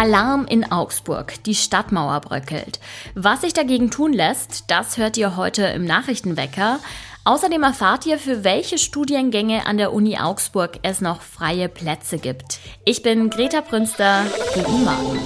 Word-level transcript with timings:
Alarm 0.00 0.46
in 0.46 0.72
Augsburg. 0.72 1.44
Die 1.44 1.54
Stadtmauer 1.54 2.22
bröckelt. 2.22 2.80
Was 3.14 3.42
sich 3.42 3.52
dagegen 3.52 3.90
tun 3.90 4.14
lässt, 4.14 4.64
das 4.70 4.96
hört 4.96 5.18
ihr 5.18 5.36
heute 5.36 5.64
im 5.66 5.84
Nachrichtenwecker. 5.84 6.78
Außerdem 7.24 7.62
erfahrt 7.62 8.06
ihr, 8.06 8.18
für 8.18 8.42
welche 8.42 8.78
Studiengänge 8.78 9.66
an 9.66 9.76
der 9.76 9.92
Uni 9.92 10.16
Augsburg 10.18 10.78
es 10.80 11.02
noch 11.02 11.20
freie 11.20 11.68
Plätze 11.68 12.16
gibt. 12.16 12.60
Ich 12.86 13.02
bin 13.02 13.28
Greta 13.28 13.60
Prünster. 13.60 14.24
Guten 14.54 14.84
Morgen. 14.84 15.20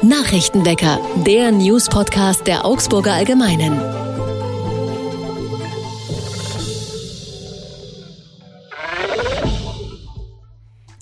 Nachrichtenwecker, 0.00 0.98
der 1.26 1.52
News-Podcast 1.52 2.46
der 2.46 2.64
Augsburger 2.64 3.12
Allgemeinen. 3.12 3.78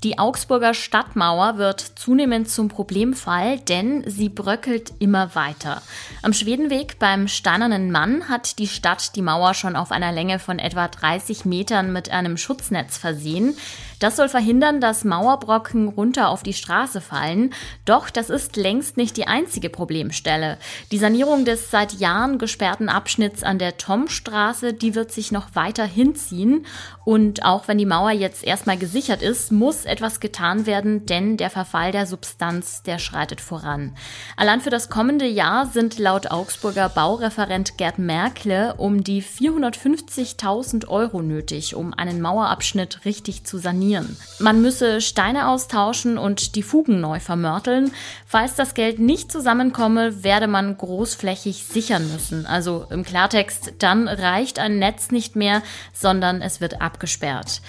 Die 0.02 0.18
Augsburger 0.18 0.74
Stadtmauer 0.74 1.58
wird 1.58 1.80
zunehmend 1.80 2.50
zum 2.50 2.66
Problemfall, 2.66 3.60
denn 3.60 4.02
sie 4.10 4.28
bröckelt 4.28 4.92
immer 4.98 5.36
weiter. 5.36 5.80
Am 6.22 6.32
Schwedenweg 6.32 6.98
beim 6.98 7.28
Steinernen 7.28 7.92
Mann 7.92 8.28
hat 8.28 8.58
die 8.58 8.66
Stadt 8.66 9.14
die 9.14 9.22
Mauer 9.22 9.54
schon 9.54 9.76
auf 9.76 9.92
einer 9.92 10.10
Länge 10.10 10.40
von 10.40 10.58
etwa 10.58 10.88
30 10.88 11.44
Metern 11.44 11.92
mit 11.92 12.10
einem 12.10 12.36
Schutznetz 12.36 12.98
versehen. 12.98 13.56
Das 14.02 14.16
soll 14.16 14.28
verhindern, 14.28 14.80
dass 14.80 15.04
Mauerbrocken 15.04 15.86
runter 15.86 16.28
auf 16.30 16.42
die 16.42 16.54
Straße 16.54 17.00
fallen. 17.00 17.54
Doch 17.84 18.10
das 18.10 18.30
ist 18.30 18.56
längst 18.56 18.96
nicht 18.96 19.16
die 19.16 19.28
einzige 19.28 19.70
Problemstelle. 19.70 20.58
Die 20.90 20.98
Sanierung 20.98 21.44
des 21.44 21.70
seit 21.70 21.92
Jahren 21.92 22.38
gesperrten 22.38 22.88
Abschnitts 22.88 23.44
an 23.44 23.60
der 23.60 23.76
Tomstraße, 23.76 24.72
die 24.72 24.96
wird 24.96 25.12
sich 25.12 25.30
noch 25.30 25.54
weiter 25.54 25.84
hinziehen. 25.84 26.66
Und 27.04 27.44
auch 27.44 27.68
wenn 27.68 27.78
die 27.78 27.86
Mauer 27.86 28.10
jetzt 28.10 28.42
erstmal 28.42 28.76
gesichert 28.76 29.22
ist, 29.22 29.52
muss 29.52 29.84
etwas 29.84 30.18
getan 30.18 30.66
werden, 30.66 31.06
denn 31.06 31.36
der 31.36 31.50
Verfall 31.50 31.92
der 31.92 32.06
Substanz, 32.06 32.82
der 32.82 32.98
schreitet 32.98 33.40
voran. 33.40 33.94
Allein 34.36 34.60
für 34.60 34.70
das 34.70 34.90
kommende 34.90 35.28
Jahr 35.28 35.66
sind 35.66 36.00
laut 36.00 36.28
Augsburger 36.28 36.88
Baureferent 36.88 37.78
Gerd 37.78 38.00
Merkle 38.00 38.74
um 38.78 39.04
die 39.04 39.22
450.000 39.22 40.88
Euro 40.88 41.22
nötig, 41.22 41.76
um 41.76 41.94
einen 41.94 42.20
Mauerabschnitt 42.20 43.04
richtig 43.04 43.44
zu 43.44 43.58
sanieren 43.58 43.91
sanieren. 43.92 44.16
Man 44.38 44.60
müsse 44.60 45.00
Steine 45.00 45.48
austauschen 45.48 46.18
und 46.18 46.56
die 46.56 46.62
Fugen 46.62 47.00
neu 47.00 47.20
vermörteln. 47.20 47.92
Falls 48.26 48.54
das 48.54 48.74
Geld 48.74 48.98
nicht 48.98 49.30
zusammenkomme, 49.30 50.24
werde 50.24 50.48
man 50.48 50.76
großflächig 50.76 51.64
sichern 51.64 52.10
müssen. 52.12 52.46
Also 52.46 52.86
im 52.90 53.04
Klartext, 53.04 53.74
dann 53.78 54.08
reicht 54.08 54.58
ein 54.58 54.78
Netz 54.78 55.10
nicht 55.10 55.36
mehr, 55.36 55.62
sondern 55.92 56.42
es 56.42 56.60
wird 56.60 56.80
abgesperrt. 56.80 57.60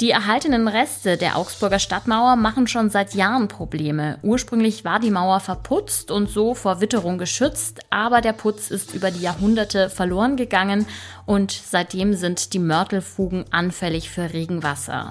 Die 0.00 0.10
erhaltenen 0.10 0.66
Reste 0.66 1.16
der 1.16 1.36
Augsburger 1.36 1.78
Stadtmauer 1.78 2.36
machen 2.36 2.66
schon 2.66 2.90
seit 2.90 3.14
Jahren 3.14 3.48
Probleme. 3.48 4.18
Ursprünglich 4.22 4.84
war 4.84 4.98
die 4.98 5.10
Mauer 5.10 5.40
verputzt 5.40 6.10
und 6.10 6.30
so 6.30 6.54
vor 6.54 6.80
Witterung 6.80 7.18
geschützt, 7.18 7.80
aber 7.90 8.20
der 8.20 8.32
Putz 8.32 8.70
ist 8.70 8.94
über 8.94 9.10
die 9.10 9.20
Jahrhunderte 9.20 9.90
verloren 9.90 10.36
gegangen 10.36 10.86
und 11.26 11.52
seitdem 11.52 12.14
sind 12.14 12.54
die 12.54 12.58
Mörtelfugen 12.58 13.44
anfällig 13.50 14.10
für 14.10 14.32
Regenwasser. 14.32 15.10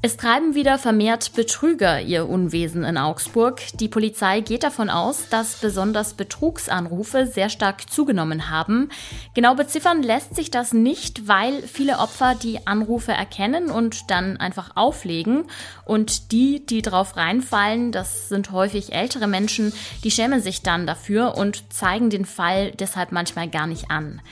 Es 0.00 0.16
treiben 0.16 0.54
wieder 0.54 0.78
vermehrt 0.78 1.32
Betrüger 1.34 2.00
ihr 2.00 2.28
Unwesen 2.28 2.84
in 2.84 2.96
Augsburg. 2.96 3.60
Die 3.80 3.88
Polizei 3.88 4.42
geht 4.42 4.62
davon 4.62 4.90
aus, 4.90 5.28
dass 5.28 5.56
besonders 5.56 6.14
Betrugsanrufe 6.14 7.26
sehr 7.26 7.48
stark 7.50 7.90
zugenommen 7.90 8.48
haben. 8.48 8.90
Genau 9.34 9.56
beziffern 9.56 10.04
lässt 10.04 10.36
sich 10.36 10.52
das 10.52 10.72
nicht, 10.72 11.26
weil 11.26 11.62
viele 11.62 11.98
Opfer 11.98 12.36
die 12.40 12.64
Anrufe 12.64 13.10
erkennen 13.10 13.70
und 13.72 14.08
dann 14.08 14.36
einfach 14.36 14.76
auflegen. 14.76 15.46
Und 15.84 16.30
die, 16.30 16.64
die 16.64 16.80
drauf 16.80 17.16
reinfallen, 17.16 17.90
das 17.90 18.28
sind 18.28 18.52
häufig 18.52 18.92
ältere 18.92 19.26
Menschen, 19.26 19.72
die 20.04 20.12
schämen 20.12 20.40
sich 20.40 20.62
dann 20.62 20.86
dafür 20.86 21.36
und 21.36 21.72
zeigen 21.72 22.08
den 22.08 22.24
Fall 22.24 22.70
deshalb 22.70 23.10
manchmal 23.10 23.48
gar 23.48 23.66
nicht 23.66 23.90
an. 23.90 24.22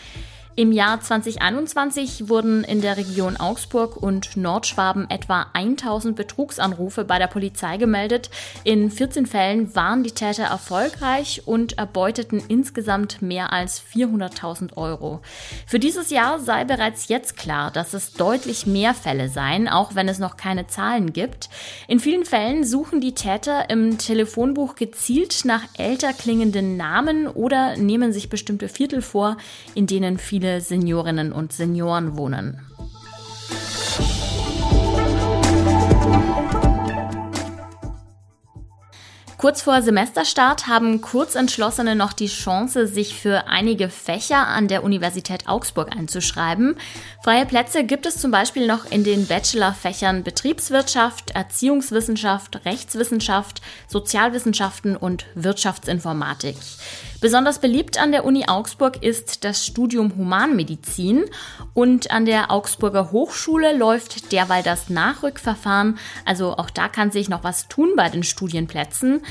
Im 0.58 0.72
Jahr 0.72 0.98
2021 1.02 2.30
wurden 2.30 2.64
in 2.64 2.80
der 2.80 2.96
Region 2.96 3.36
Augsburg 3.36 3.94
und 3.94 4.38
Nordschwaben 4.38 5.10
etwa 5.10 5.44
1000 5.52 6.16
Betrugsanrufe 6.16 7.04
bei 7.04 7.18
der 7.18 7.26
Polizei 7.26 7.76
gemeldet. 7.76 8.30
In 8.64 8.90
14 8.90 9.26
Fällen 9.26 9.74
waren 9.74 10.02
die 10.02 10.12
Täter 10.12 10.44
erfolgreich 10.44 11.42
und 11.44 11.76
erbeuteten 11.76 12.42
insgesamt 12.48 13.20
mehr 13.20 13.52
als 13.52 13.82
400.000 13.82 14.78
Euro. 14.78 15.20
Für 15.66 15.78
dieses 15.78 16.08
Jahr 16.08 16.38
sei 16.38 16.64
bereits 16.64 17.08
jetzt 17.08 17.36
klar, 17.36 17.70
dass 17.70 17.92
es 17.92 18.14
deutlich 18.14 18.66
mehr 18.66 18.94
Fälle 18.94 19.28
seien, 19.28 19.68
auch 19.68 19.94
wenn 19.94 20.08
es 20.08 20.18
noch 20.18 20.38
keine 20.38 20.66
Zahlen 20.68 21.12
gibt. 21.12 21.50
In 21.86 22.00
vielen 22.00 22.24
Fällen 22.24 22.64
suchen 22.64 23.02
die 23.02 23.12
Täter 23.12 23.68
im 23.68 23.98
Telefonbuch 23.98 24.74
gezielt 24.74 25.44
nach 25.44 25.64
älter 25.76 26.14
klingenden 26.14 26.78
Namen 26.78 27.26
oder 27.26 27.76
nehmen 27.76 28.14
sich 28.14 28.30
bestimmte 28.30 28.70
Viertel 28.70 29.02
vor, 29.02 29.36
in 29.74 29.86
denen 29.86 30.16
viele 30.16 30.45
viele 30.46 30.60
Seniorinnen 30.60 31.32
und 31.32 31.52
Senioren 31.52 32.16
wohnen. 32.16 32.65
Kurz 39.38 39.60
vor 39.60 39.82
Semesterstart 39.82 40.66
haben 40.66 41.02
Kurzentschlossene 41.02 41.94
noch 41.94 42.14
die 42.14 42.26
Chance, 42.26 42.86
sich 42.86 43.14
für 43.20 43.48
einige 43.48 43.90
Fächer 43.90 44.46
an 44.46 44.66
der 44.66 44.82
Universität 44.82 45.46
Augsburg 45.46 45.94
einzuschreiben. 45.94 46.76
Freie 47.22 47.44
Plätze 47.44 47.84
gibt 47.84 48.06
es 48.06 48.16
zum 48.16 48.30
Beispiel 48.30 48.66
noch 48.66 48.90
in 48.90 49.04
den 49.04 49.26
Bachelorfächern 49.26 50.22
Betriebswirtschaft, 50.22 51.32
Erziehungswissenschaft, 51.32 52.64
Rechtswissenschaft, 52.64 53.60
Sozialwissenschaften 53.88 54.96
und 54.96 55.26
Wirtschaftsinformatik. 55.34 56.56
Besonders 57.20 57.60
beliebt 57.60 57.98
an 58.00 58.12
der 58.12 58.24
Uni 58.24 58.44
Augsburg 58.46 59.02
ist 59.02 59.44
das 59.44 59.66
Studium 59.66 60.16
Humanmedizin 60.16 61.24
und 61.74 62.10
an 62.10 62.24
der 62.24 62.50
Augsburger 62.50 63.10
Hochschule 63.10 63.76
läuft 63.76 64.32
derweil 64.32 64.62
das 64.62 64.90
Nachrückverfahren. 64.90 65.98
Also 66.24 66.56
auch 66.56 66.70
da 66.70 66.88
kann 66.88 67.10
sich 67.10 67.28
noch 67.28 67.42
was 67.42 67.68
tun 67.68 67.94
bei 67.96 68.08
den 68.08 68.22
Studienplätzen. 68.22 69.22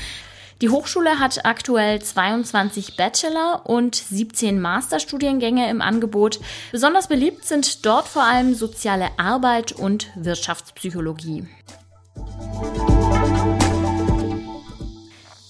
Die 0.62 0.70
Hochschule 0.70 1.18
hat 1.18 1.44
aktuell 1.44 2.00
22 2.00 2.96
Bachelor- 2.96 3.66
und 3.66 3.94
17 3.94 4.58
Masterstudiengänge 4.58 5.68
im 5.68 5.82
Angebot. 5.82 6.40
Besonders 6.72 7.08
beliebt 7.08 7.44
sind 7.44 7.84
dort 7.84 8.08
vor 8.08 8.22
allem 8.22 8.54
soziale 8.54 9.10
Arbeit 9.18 9.72
und 9.72 10.08
Wirtschaftspsychologie. 10.14 11.46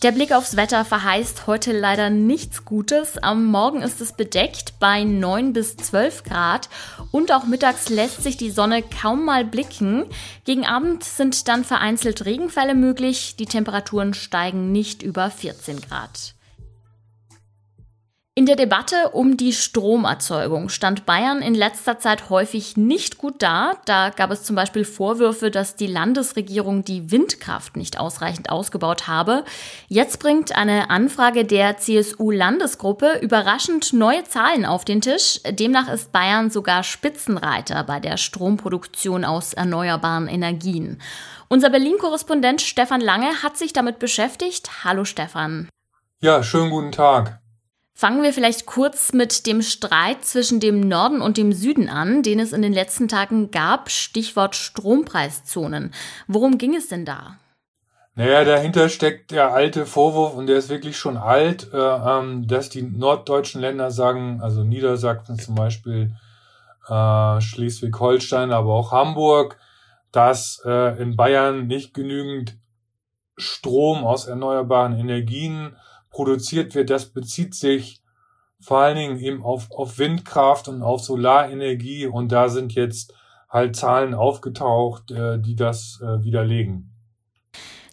Der 0.03 0.12
Blick 0.12 0.33
aufs 0.33 0.57
Wetter 0.57 0.84
verheißt 0.84 1.47
heute 1.47 1.73
leider 1.73 2.11
nichts 2.11 2.67
Gutes. 2.67 3.17
Am 3.17 3.47
Morgen 3.47 3.81
ist 3.81 4.03
es 4.03 4.12
bedeckt 4.12 4.79
bei 4.79 5.05
9 5.05 5.55
bis 5.55 5.75
12 5.79 6.23
Grad 6.23 6.69
und 7.12 7.33
auch 7.33 7.45
mittags 7.45 7.89
lässt 7.89 8.23
sich 8.23 8.37
die 8.37 8.51
Sonne 8.51 8.83
kaum 8.83 9.25
mal 9.25 9.47
blicken. 9.47 10.05
Gegen 10.45 10.67
Abend 10.67 11.03
sind 11.03 11.49
dann 11.49 11.65
vereinzelt 11.65 12.27
Regenfälle 12.27 12.75
möglich. 12.75 13.37
Die 13.39 13.47
Temperaturen 13.47 14.12
steigen 14.12 14.71
nicht 14.71 15.03
über 15.03 15.31
14 15.31 15.81
Grad. 15.81 16.36
In 18.39 18.45
der 18.45 18.57
Debatte 18.57 19.13
um 19.13 19.39
die 19.39 19.55
Stromerzeugung 19.55 20.69
stand 20.69 21.07
Bayern 21.07 21.41
in 21.41 21.55
letzter 21.55 21.99
Zeit 21.99 22.29
häufig 22.29 22.77
nicht 22.77 23.17
gut 23.17 23.37
da. 23.39 23.79
Da 23.87 24.11
gab 24.11 24.31
es 24.31 24.43
zum 24.45 24.55
Beispiel 24.55 24.85
Vorwürfe, 24.85 25.51
dass 25.51 25.75
die 25.75 25.87
Landesregierung 25.87 26.85
die 26.85 27.11
Windkraft 27.11 27.79
nicht 27.79 27.99
ausreichend 27.99 28.51
ausgebaut 28.51 29.07
habe. 29.07 29.47
Jetzt 29.89 30.19
bringt 30.19 30.55
eine 30.55 30.91
Anfrage 30.91 31.47
der 31.47 31.79
CSU-Landesgruppe 31.79 33.21
überraschend 33.23 33.95
neue 33.95 34.25
Zahlen 34.25 34.67
auf 34.67 34.85
den 34.85 35.01
Tisch. 35.01 35.41
Demnach 35.49 35.91
ist 35.91 36.13
Bayern 36.13 36.51
sogar 36.51 36.83
Spitzenreiter 36.83 37.85
bei 37.85 38.01
der 38.01 38.19
Stromproduktion 38.19 39.25
aus 39.25 39.55
erneuerbaren 39.55 40.29
Energien. 40.29 41.01
Unser 41.49 41.71
Berlin-Korrespondent 41.71 42.61
Stefan 42.61 43.00
Lange 43.00 43.43
hat 43.43 43.56
sich 43.56 43.73
damit 43.73 43.99
beschäftigt. 43.99 44.85
Hallo 44.85 45.06
Stefan. 45.06 45.71
Ja, 46.21 46.43
schönen 46.43 46.69
guten 46.69 46.93
Tag. 46.93 47.41
Fangen 47.98 48.22
wir 48.22 48.34
vielleicht 48.34 48.66
kurz 48.66 49.14
mit 49.14 49.46
dem 49.46 49.62
Streit 49.62 50.22
zwischen 50.22 50.60
dem 50.60 50.81
Norden 50.81 51.22
und 51.22 51.38
dem 51.38 51.54
Süden 51.54 51.88
an, 51.88 52.22
den 52.22 52.38
es 52.38 52.52
in 52.52 52.60
den 52.60 52.75
letzten 52.75 53.08
Tagen 53.08 53.50
gab. 53.50 53.90
Stichwort 53.90 54.54
Strompreiszonen. 54.54 55.94
Worum 56.26 56.58
ging 56.58 56.76
es 56.76 56.90
denn 56.90 57.06
da? 57.06 57.38
Naja, 58.14 58.44
dahinter 58.44 58.90
steckt 58.90 59.31
der 59.31 59.54
alte 59.54 59.87
Vorwurf, 59.87 60.34
und 60.34 60.46
der 60.46 60.58
ist 60.58 60.69
wirklich 60.69 60.98
schon 60.98 61.16
alt, 61.16 61.72
äh, 61.72 61.78
ähm, 61.78 62.46
dass 62.46 62.69
die 62.69 62.82
norddeutschen 62.82 63.62
Länder 63.62 63.90
sagen, 63.90 64.40
also 64.43 64.62
Niedersachsen 64.62 65.38
zum 65.38 65.54
Beispiel, 65.54 66.14
äh, 66.88 67.40
Schleswig-Holstein, 67.40 68.52
aber 68.52 68.75
auch 68.75 68.93
Hamburg, 68.93 69.58
dass 70.12 70.60
äh, 70.66 71.00
in 71.00 71.16
Bayern 71.16 71.66
nicht 71.66 71.94
genügend 71.94 72.58
Strom 73.38 74.04
aus 74.04 74.26
erneuerbaren 74.26 74.98
Energien 74.98 75.76
produziert 76.17 76.75
wird, 76.75 76.89
das 76.89 77.13
bezieht 77.13 77.55
sich 77.55 78.03
vor 78.59 78.79
allen 78.79 78.97
Dingen 78.97 79.19
eben 79.19 79.45
auf, 79.45 79.71
auf 79.71 79.99
Windkraft 79.99 80.67
und 80.67 80.83
auf 80.83 81.03
Solarenergie 81.03 82.07
und 82.07 82.33
da 82.33 82.49
sind 82.49 82.75
jetzt 82.75 83.13
halt 83.51 83.77
Zahlen 83.77 84.15
aufgetaucht, 84.15 85.11
äh, 85.11 85.39
die 85.39 85.55
das 85.55 86.01
äh, 86.03 86.25
widerlegen. 86.25 86.91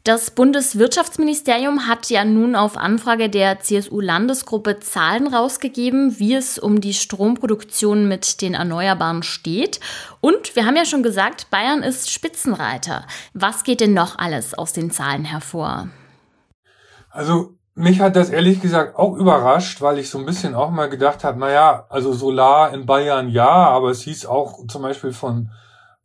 Das 0.06 0.32
Bundeswirtschaftsministerium 0.32 1.88
hat 1.88 2.10
ja 2.10 2.24
nun 2.24 2.56
auf 2.56 2.78
Anfrage 2.78 3.30
der 3.30 3.60
CSU-Landesgruppe 3.60 4.80
Zahlen 4.80 5.28
rausgegeben, 5.28 6.18
wie 6.18 6.34
es 6.34 6.58
um 6.58 6.80
die 6.80 6.94
Stromproduktion 6.94 8.08
mit 8.08 8.42
den 8.42 8.54
Erneuerbaren 8.54 9.24
steht. 9.24 9.82
Und 10.22 10.56
wir 10.56 10.66
haben 10.66 10.78
ja 10.78 10.86
schon 10.86 11.04
gesagt, 11.04 11.50
Bayern 11.50 11.84
ist 11.84 12.10
Spitzenreiter. 12.10 13.06
Was 13.34 13.64
geht 13.66 13.82
denn 13.82 13.94
noch 13.94 14.18
alles 14.18 14.54
aus 14.54 14.72
den 14.72 14.92
Zahlen 14.92 15.26
hervor? 15.26 15.90
Also 17.10 17.58
mich 17.76 18.02
hat 18.02 18.16
das 18.16 18.30
ehrlich 18.30 18.62
gesagt 18.62 18.96
auch 18.96 19.16
überrascht, 19.16 19.82
weil 19.82 19.98
ich 19.98 20.10
so 20.10 20.20
ein 20.20 20.26
bisschen 20.26 20.56
auch 20.56 20.70
mal 20.70 20.90
gedacht 20.90 21.24
habe, 21.24 21.40
naja, 21.40 21.86
also 21.90 22.14
Solar 22.14 22.74
in 22.74 22.86
Bayern 22.86 23.30
ja, 23.30 23.50
aber 23.50 23.90
es 23.90 24.02
hieß 24.02 24.26
auch 24.26 24.68
zum 24.68 24.82
Beispiel 24.82 25.12
von 25.12 25.50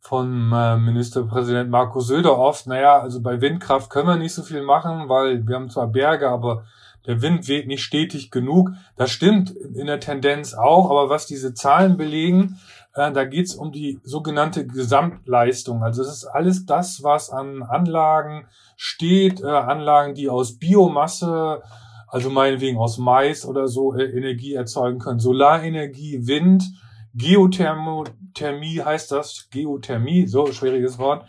von 0.01 0.51
äh, 0.53 0.77
Ministerpräsident 0.77 1.69
Markus 1.69 2.07
Söder 2.07 2.37
oft, 2.37 2.67
naja, 2.67 2.99
also 2.99 3.21
bei 3.21 3.41
Windkraft 3.41 3.89
können 3.89 4.07
wir 4.07 4.15
nicht 4.15 4.33
so 4.33 4.43
viel 4.43 4.63
machen, 4.63 5.09
weil 5.09 5.45
wir 5.45 5.55
haben 5.55 5.69
zwar 5.69 5.87
Berge, 5.87 6.29
aber 6.29 6.63
der 7.05 7.21
Wind 7.21 7.47
weht 7.47 7.67
nicht 7.67 7.83
stetig 7.83 8.31
genug. 8.31 8.71
Das 8.95 9.11
stimmt 9.11 9.51
in 9.51 9.87
der 9.87 9.99
Tendenz 9.99 10.53
auch, 10.53 10.89
aber 10.89 11.09
was 11.09 11.25
diese 11.25 11.53
Zahlen 11.53 11.97
belegen, 11.97 12.59
äh, 12.99 13.11
da 13.13 13.23
geht's 13.23 13.55
um 13.55 13.71
die 13.71 14.01
sogenannte 14.03 14.67
Gesamtleistung. 14.67 15.83
Also 15.83 16.01
es 16.01 16.09
ist 16.09 16.25
alles 16.25 16.65
das, 16.65 17.01
was 17.01 17.29
an 17.29 17.63
Anlagen 17.63 18.45
steht, 18.75 19.39
äh, 19.41 19.47
Anlagen, 19.47 20.15
die 20.15 20.27
aus 20.27 20.59
Biomasse, 20.59 21.61
also 22.07 22.29
meinetwegen 22.29 22.77
aus 22.77 22.97
Mais 22.97 23.45
oder 23.45 23.69
so 23.69 23.93
äh, 23.93 24.03
Energie 24.03 24.53
erzeugen 24.53 24.99
können. 24.99 25.19
Solarenergie, 25.19 26.27
Wind, 26.27 26.65
Geothermie 27.13 28.81
heißt 28.81 29.13
das, 29.13 29.47
Geothermie, 29.49 30.27
so 30.27 30.51
schwieriges 30.51 30.99
Wort, 30.99 31.23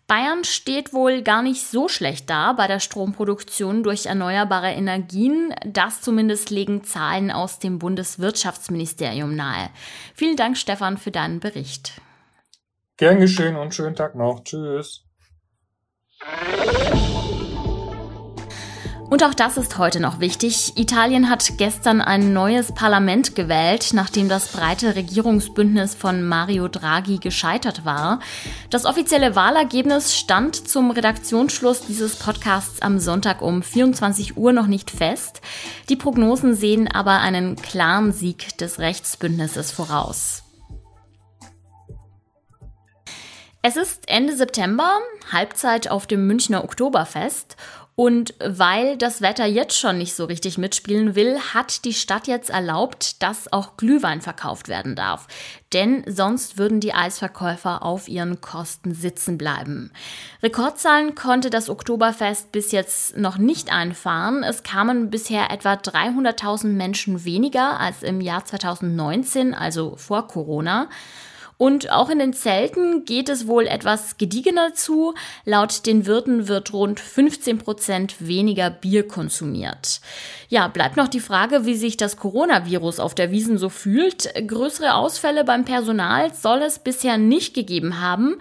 Bayern 0.07 0.45
steht 0.45 0.93
wohl 0.93 1.23
gar 1.23 1.43
nicht 1.43 1.67
so 1.67 1.89
schlecht 1.89 2.29
da 2.29 2.53
bei 2.53 2.67
der 2.67 2.79
Stromproduktion 2.79 3.83
durch 3.83 4.07
erneuerbare 4.07 4.71
Energien. 4.71 5.55
Das 5.65 6.03
zumindest 6.03 6.51
legen 6.51 6.85
Zahlen 6.85 7.31
aus 7.31 7.59
dem 7.59 7.79
Bundeswirtschaftsministerium 7.79 9.35
nahe. 9.35 9.71
Vielen 10.15 10.37
Dank, 10.37 10.59
Stefan, 10.59 10.99
für 10.99 11.11
deinen 11.11 11.41
Bericht. 11.41 12.01
Gern 12.99 13.19
geschehen 13.19 13.57
und 13.57 13.75
schönen 13.75 13.97
Tag 13.97 14.15
noch. 14.15 14.45
Tschüss. 14.45 15.05
Und 19.11 19.23
auch 19.23 19.35
das 19.35 19.57
ist 19.59 19.79
heute 19.79 20.01
noch 20.01 20.19
wichtig. 20.19 20.73
Italien 20.77 21.29
hat 21.29 21.59
gestern 21.59 22.01
ein 22.01 22.33
neues 22.33 22.73
Parlament 22.73 23.37
gewählt, 23.37 23.91
nachdem 23.93 24.29
das 24.29 24.49
breite 24.49 24.97
Regierungsbündnis 24.97 25.95
von 25.95 26.23
Mario 26.27 26.69
Draghi 26.69 27.19
gescheitert 27.19 27.85
war. 27.85 28.21
Das 28.71 28.87
offizielle 28.87 29.37
Wahlergebnis 29.37 30.17
stand 30.17 30.69
zum 30.69 30.91
Redaktionsschluss 30.91 31.83
dieses 31.87 32.17
Podcasts 32.17 32.81
am 32.83 32.99
Sonntag 32.99 33.43
um 33.43 33.63
24 33.63 34.37
Uhr 34.37 34.53
noch 34.53 34.67
nicht 34.67 34.91
fest. 34.91 35.43
Die 35.91 35.97
Prognosen 35.97 36.55
sehen 36.55 36.91
aber 36.91 37.21
einen 37.21 37.57
klaren 37.57 38.13
Sieg 38.13 38.57
des 38.59 38.79
Rechtsbündnisses 38.79 39.71
voraus. 39.71 40.45
Es 43.67 43.77
ist 43.77 44.11
Ende 44.11 44.37
September, 44.37 44.99
Halbzeit 45.33 45.91
auf 45.91 46.07
dem 46.07 46.27
Münchner 46.27 46.65
Oktoberfest 46.65 47.57
und 47.97 48.35
weil 48.45 48.97
das 48.97 49.21
Wetter 49.21 49.47
jetzt 49.47 49.79
schon 49.79 49.99
nicht 49.99 50.15
so 50.15 50.25
richtig 50.25 50.59
mitspielen 50.59 51.15
will, 51.15 51.39
hat 51.39 51.85
die 51.85 51.93
Stadt 51.93 52.27
jetzt 52.27 52.51
erlaubt, 52.51 53.23
dass 53.23 53.53
auch 53.53 53.77
Glühwein 53.77 54.21
verkauft 54.21 54.69
werden 54.69 54.97
darf. 54.97 55.29
Denn 55.73 56.03
sonst 56.07 56.59
würden 56.59 56.81
die 56.81 56.93
Eisverkäufer 56.93 57.85
auf 57.85 58.09
ihren 58.09 58.41
Kosten 58.41 58.95
sitzen 58.95 59.39
bleiben. 59.39 59.93
Rekordzahlen 60.43 61.15
konnte 61.15 61.51
das 61.51 61.69
Oktoberfest 61.69 62.51
bis 62.51 62.73
jetzt 62.73 63.17
noch 63.17 63.39
nicht 63.39 63.73
einfahren. 63.73 64.43
Es 64.43 64.65
kamen 64.65 65.11
bisher 65.11 65.53
etwa 65.53 65.75
300.000 65.75 66.67
Menschen 66.69 67.25
weniger 67.25 67.79
als 67.79 68.03
im 68.03 68.21
Jahr 68.21 68.45
2019, 68.45 69.55
also 69.55 69.95
vor 69.97 70.27
Corona. 70.27 70.89
Und 71.65 71.91
auch 71.91 72.11
in 72.11 72.19
den 72.19 72.35
Zelten 72.35 73.07
geht 73.07 73.31
es 73.31 73.47
wohl 73.47 73.67
etwas 73.67 74.19
gediegener 74.19 74.75
zu. 74.75 75.15
Laut 75.47 75.87
den 75.87 76.05
Wirten 76.05 76.47
wird 76.47 76.75
rund 76.75 77.01
15 77.01 77.57
Prozent 77.57 78.17
weniger 78.19 78.69
Bier 78.69 79.09
konsumiert. 79.09 80.03
Ja, 80.51 80.69
bleibt 80.69 80.99
noch 80.99 81.09
die 81.09 81.21
Frage, 81.21 81.65
wie 81.65 81.75
sich 81.75 81.97
das 81.97 82.19
Coronavirus 82.19 83.01
auf 83.01 83.15
der 83.15 83.31
Wiesen 83.31 83.57
so 83.57 83.71
fühlt. 83.71 84.29
Größere 84.47 84.93
Ausfälle 84.93 85.43
beim 85.43 85.65
Personal 85.65 86.35
soll 86.35 86.61
es 86.61 86.81
bisher 86.81 87.17
nicht 87.17 87.55
gegeben 87.55 87.99
haben. 87.99 88.37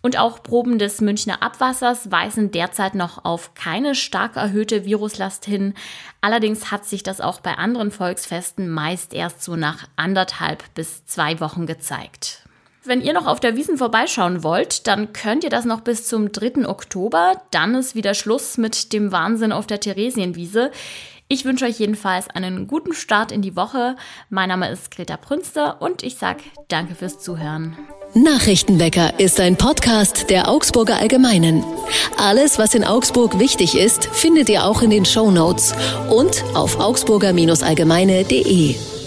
Und 0.00 0.16
auch 0.16 0.44
Proben 0.44 0.78
des 0.78 1.00
Münchner 1.00 1.42
Abwassers 1.42 2.12
weisen 2.12 2.52
derzeit 2.52 2.94
noch 2.94 3.24
auf 3.24 3.54
keine 3.54 3.96
stark 3.96 4.36
erhöhte 4.36 4.84
Viruslast 4.84 5.44
hin. 5.44 5.74
Allerdings 6.20 6.70
hat 6.70 6.84
sich 6.84 7.02
das 7.02 7.20
auch 7.20 7.40
bei 7.40 7.58
anderen 7.58 7.90
Volksfesten 7.90 8.68
meist 8.68 9.14
erst 9.14 9.42
so 9.42 9.56
nach 9.56 9.88
anderthalb 9.96 10.62
bis 10.76 11.04
zwei 11.06 11.40
Wochen 11.40 11.66
gezeigt. 11.66 12.44
Wenn 12.88 13.02
ihr 13.02 13.12
noch 13.12 13.26
auf 13.26 13.38
der 13.38 13.54
Wiesen 13.54 13.76
vorbeischauen 13.76 14.42
wollt, 14.42 14.86
dann 14.86 15.12
könnt 15.12 15.44
ihr 15.44 15.50
das 15.50 15.66
noch 15.66 15.82
bis 15.82 16.08
zum 16.08 16.32
3. 16.32 16.66
Oktober. 16.66 17.34
Dann 17.50 17.74
ist 17.74 17.94
wieder 17.94 18.14
Schluss 18.14 18.56
mit 18.56 18.94
dem 18.94 19.12
Wahnsinn 19.12 19.52
auf 19.52 19.66
der 19.66 19.78
Theresienwiese. 19.78 20.70
Ich 21.28 21.44
wünsche 21.44 21.66
euch 21.66 21.78
jedenfalls 21.78 22.30
einen 22.30 22.66
guten 22.66 22.94
Start 22.94 23.30
in 23.30 23.42
die 23.42 23.56
Woche. 23.56 23.94
Mein 24.30 24.48
Name 24.48 24.70
ist 24.70 24.90
Greta 24.90 25.18
Prünster 25.18 25.82
und 25.82 26.02
ich 26.02 26.16
sage 26.16 26.40
danke 26.68 26.94
fürs 26.94 27.18
Zuhören. 27.18 27.76
Nachrichtenwecker 28.14 29.20
ist 29.20 29.38
ein 29.38 29.56
Podcast 29.56 30.30
der 30.30 30.48
Augsburger 30.48 30.96
Allgemeinen. 30.96 31.62
Alles, 32.16 32.58
was 32.58 32.74
in 32.74 32.84
Augsburg 32.84 33.38
wichtig 33.38 33.76
ist, 33.76 34.06
findet 34.06 34.48
ihr 34.48 34.64
auch 34.64 34.80
in 34.80 34.88
den 34.88 35.04
Show 35.04 35.30
Notes 35.30 35.74
und 36.08 36.42
auf 36.54 36.80
augsburger-allgemeine.de. 36.80 38.97